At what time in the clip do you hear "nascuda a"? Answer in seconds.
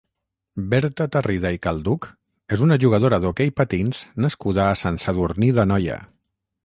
4.27-4.81